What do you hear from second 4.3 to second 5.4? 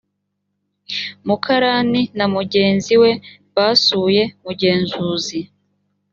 mugenzuzi